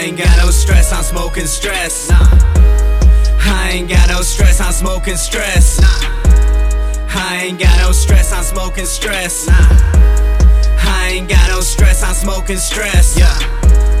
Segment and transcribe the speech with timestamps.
[0.00, 2.08] I ain't got no stress, I'm smoking stress.
[2.08, 2.16] Nah.
[3.38, 5.78] I ain't got no stress, I'm smoking stress.
[5.78, 5.88] Nah.
[7.14, 9.46] I ain't got no stress, I'm smoking stress.
[9.46, 9.56] Nah.
[10.88, 13.18] I ain't got no stress, I'm smoking stress.
[13.18, 13.28] Yeah.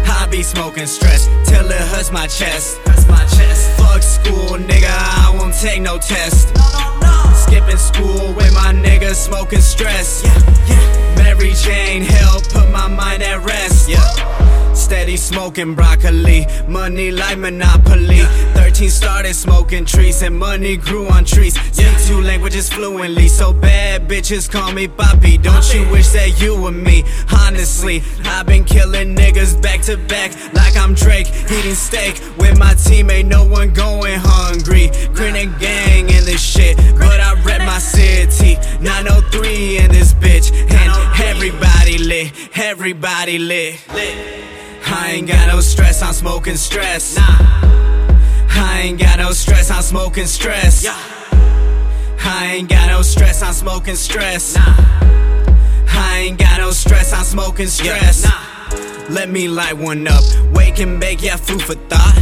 [0.08, 2.78] I be smoking stress till it hurts my chest.
[2.86, 3.78] Hurts my chest.
[3.78, 6.54] Fuck school, nigga, I won't take no test.
[6.54, 7.34] No, no, no.
[7.34, 8.49] Skipping school with
[15.30, 16.44] smoking broccoli.
[16.66, 18.22] Money like Monopoly.
[18.54, 21.54] 13 started smoking trees and money grew on trees.
[21.72, 25.40] Speak two languages fluently, so bad bitches call me Papi.
[25.40, 27.04] Don't you wish that you were me?
[27.32, 31.28] Honestly, I've been killing niggas back to back like I'm Drake.
[31.28, 34.90] Eating steak with my teammate, no one going hungry.
[35.14, 38.54] Grinning gang in this shit, but I rep my city.
[38.80, 40.90] 903 in this bitch, and
[41.22, 43.78] everybody lit, everybody lit.
[44.92, 47.16] I ain't got no stress, I'm smoking stress.
[47.16, 47.24] Nah.
[48.50, 50.82] I ain't got no stress, I'm smoking stress.
[50.82, 50.96] Yeah.
[52.24, 54.56] I ain't got no stress, I'm smoking stress.
[54.56, 54.64] Nah.
[54.66, 58.24] I ain't got no stress, I'm smoking stress.
[58.24, 58.30] Yeah.
[58.30, 59.14] Nah.
[59.14, 62.16] Let me light one up, wake and bake, yeah, food for thought.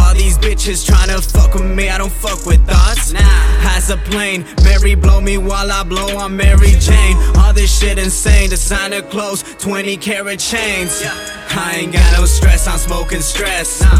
[0.00, 3.12] All these bitches tryna fuck with me, I don't fuck with thoughts.
[3.12, 3.20] Nah.
[3.76, 7.16] As a plane, Mary blow me while I blow on Mary Jane.
[7.36, 11.02] All this shit insane, designer clothes, 20 karat chains.
[11.02, 11.39] Yeah.
[11.52, 13.80] I ain't got no stress, I'm smoking stress.
[13.82, 13.90] Nah.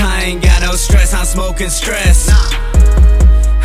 [0.00, 2.28] I ain't got no stress, I'm smoking stress.
[2.28, 2.36] Nah.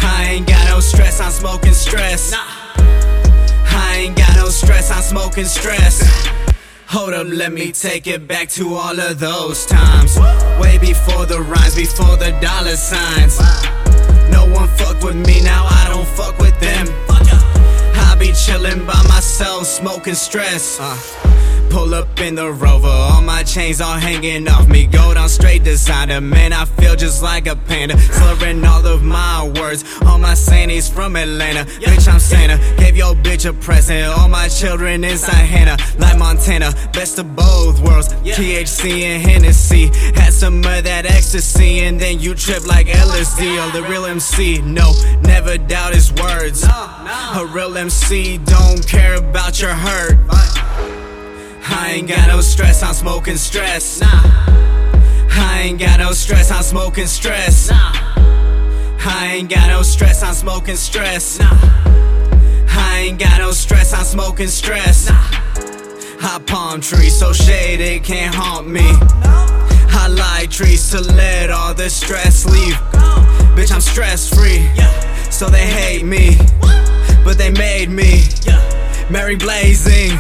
[0.02, 2.32] I ain't got no stress, I'm smoking stress.
[2.32, 2.40] Nah.
[3.76, 6.02] I ain't got no stress, I'm smoking stress.
[6.88, 10.18] Hold up, let me take it back to all of those times.
[10.62, 13.40] Way before the rhymes, before the dollar signs.
[14.32, 16.53] No one fuck with me, now I don't fuck with
[18.24, 20.80] be chillin' by myself, smoking stress.
[20.80, 21.34] Uh.
[21.74, 24.86] Pull up in the rover, all my chains all hanging off me.
[24.86, 27.98] Go down straight designer, man, I feel just like a panda.
[27.98, 31.66] Slurring all of my words, all my santies from Atlanta.
[31.82, 34.06] Bitch, I'm Santa, gave your bitch a present.
[34.20, 36.74] All my children inside Hannah, like Montana.
[36.94, 39.88] Best of both worlds, THC and Hennessy.
[40.14, 43.58] Had some of that ecstasy, and then you trip like LSD.
[43.60, 46.64] Oh, the real MC, no, never doubt his words.
[46.64, 50.20] A real MC don't care about your hurt.
[50.30, 54.02] I ain't got no stress, I'm smoking stress.
[54.02, 54.08] Nah.
[55.32, 57.72] I ain't got no stress, I'm smoking stress.
[57.72, 57.92] Nah.
[59.06, 61.40] I ain't got no stress, I'm smoking stress.
[61.40, 61.50] Nah.
[62.70, 65.10] I ain't got no stress, I'm smoking stress.
[65.10, 65.16] Nah.
[66.22, 68.86] Hot palm tree so shade can't haunt me.
[68.86, 72.76] I like trees to let all the stress leave.
[73.56, 74.70] Bitch, I'm stress free,
[75.32, 76.38] so they hate me,
[77.24, 78.24] but they made me.
[79.10, 80.12] Mary blazing.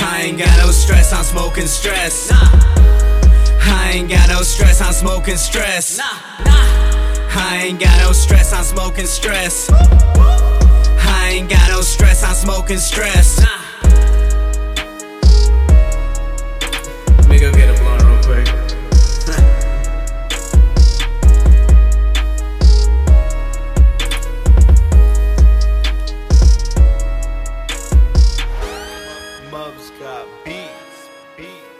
[0.00, 2.30] I ain't got no stress, I'm smoking stress.
[2.32, 5.98] I ain't got no stress, I'm smoking stress.
[6.00, 9.70] I ain't got no stress, I'm smoking stress.
[9.70, 13.44] I ain't got no stress, I'm smoking stress.
[29.78, 31.77] Dubs got beats, beats.